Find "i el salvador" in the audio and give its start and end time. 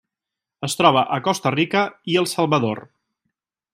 2.15-2.83